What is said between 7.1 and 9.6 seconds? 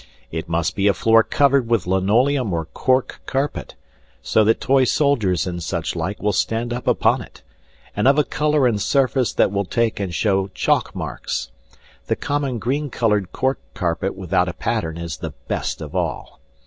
it, and of a color and surface that